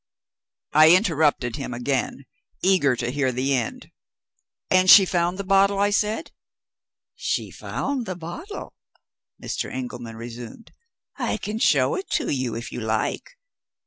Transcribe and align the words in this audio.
I 0.73 0.95
interrupted 0.95 1.57
him 1.57 1.75
again, 1.75 2.25
eager 2.63 2.95
to 2.95 3.11
hear 3.11 3.31
the 3.31 3.53
end. 3.53 3.91
"And 4.71 4.89
she 4.89 5.05
found 5.05 5.37
the 5.37 5.43
bottle?" 5.43 5.77
I 5.77 5.91
said. 5.91 6.31
"She 7.13 7.51
found 7.51 8.07
the 8.07 8.15
bottle," 8.15 8.73
Mr. 9.39 9.71
Engelman 9.71 10.15
resumed. 10.15 10.71
"I 11.19 11.37
can 11.37 11.59
show 11.59 11.93
it 11.93 12.09
to 12.13 12.29
you, 12.33 12.55
if 12.55 12.71
you 12.71 12.79
like. 12.79 13.37